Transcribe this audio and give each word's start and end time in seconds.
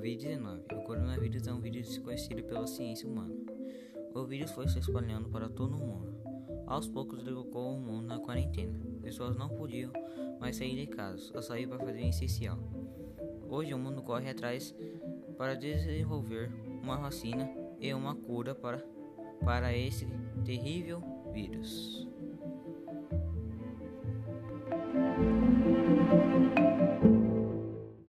Covid-19. 0.00 0.62
O 0.72 0.82
coronavírus 0.82 1.46
é 1.46 1.52
um 1.52 1.60
vírus 1.60 1.86
desconhecido 1.86 2.42
pela 2.44 2.66
ciência 2.66 3.06
humana. 3.06 3.34
O 4.14 4.24
vírus 4.24 4.50
foi 4.50 4.66
se 4.66 4.78
espalhando 4.78 5.28
para 5.28 5.46
todo 5.46 5.76
o 5.76 5.78
mundo. 5.78 6.14
Aos 6.66 6.88
poucos 6.88 7.22
derrubou 7.22 7.74
o 7.74 7.78
mundo 7.78 8.06
na 8.06 8.18
quarentena. 8.18 8.80
Pessoas 9.02 9.36
não 9.36 9.50
podiam 9.50 9.92
mais 10.40 10.56
sair 10.56 10.74
de 10.74 10.86
casa, 10.86 11.18
só 11.18 11.42
sair 11.42 11.66
para 11.66 11.78
fazer 11.78 12.00
o 12.00 12.08
essencial. 12.08 12.58
Hoje 13.46 13.74
o 13.74 13.78
mundo 13.78 14.02
corre 14.02 14.30
atrás 14.30 14.74
para 15.36 15.54
desenvolver 15.54 16.50
uma 16.82 16.96
vacina 16.96 17.50
e 17.78 17.92
uma 17.92 18.14
cura 18.14 18.54
para, 18.54 18.82
para 19.44 19.76
esse 19.76 20.06
terrível 20.46 21.02
vírus. 21.30 22.08